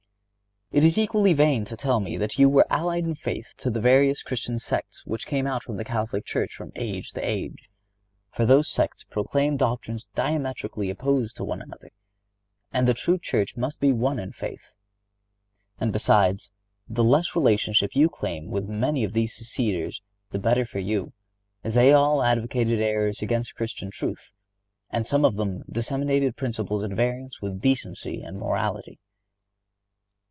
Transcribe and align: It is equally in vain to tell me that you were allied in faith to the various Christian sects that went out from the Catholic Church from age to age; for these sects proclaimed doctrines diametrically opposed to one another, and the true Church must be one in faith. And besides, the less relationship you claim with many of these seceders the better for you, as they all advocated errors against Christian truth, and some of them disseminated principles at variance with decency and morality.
It 0.73 0.85
is 0.85 0.97
equally 0.97 1.31
in 1.31 1.35
vain 1.35 1.65
to 1.65 1.75
tell 1.75 1.99
me 1.99 2.15
that 2.15 2.39
you 2.39 2.47
were 2.47 2.65
allied 2.69 3.03
in 3.03 3.13
faith 3.13 3.55
to 3.57 3.69
the 3.69 3.81
various 3.81 4.23
Christian 4.23 4.57
sects 4.57 5.03
that 5.03 5.29
went 5.29 5.45
out 5.49 5.63
from 5.63 5.75
the 5.75 5.83
Catholic 5.83 6.23
Church 6.23 6.53
from 6.53 6.71
age 6.77 7.11
to 7.11 7.19
age; 7.19 7.69
for 8.29 8.45
these 8.45 8.69
sects 8.69 9.03
proclaimed 9.03 9.59
doctrines 9.59 10.05
diametrically 10.15 10.89
opposed 10.89 11.35
to 11.35 11.43
one 11.43 11.61
another, 11.61 11.91
and 12.71 12.87
the 12.87 12.93
true 12.93 13.19
Church 13.19 13.57
must 13.57 13.81
be 13.81 13.91
one 13.91 14.17
in 14.17 14.31
faith. 14.31 14.75
And 15.77 15.91
besides, 15.91 16.51
the 16.87 17.03
less 17.03 17.35
relationship 17.35 17.93
you 17.93 18.07
claim 18.07 18.47
with 18.49 18.69
many 18.69 19.03
of 19.03 19.11
these 19.11 19.33
seceders 19.35 20.01
the 20.29 20.39
better 20.39 20.63
for 20.65 20.79
you, 20.79 21.11
as 21.65 21.73
they 21.73 21.91
all 21.91 22.23
advocated 22.23 22.79
errors 22.79 23.21
against 23.21 23.55
Christian 23.55 23.91
truth, 23.91 24.31
and 24.89 25.05
some 25.05 25.25
of 25.25 25.35
them 25.35 25.65
disseminated 25.69 26.37
principles 26.37 26.81
at 26.85 26.91
variance 26.93 27.41
with 27.41 27.59
decency 27.59 28.21
and 28.21 28.37
morality. 28.39 29.01